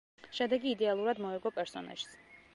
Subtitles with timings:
[0.37, 2.19] შედეგი იდეალურად მოერგო პერსონაჟს.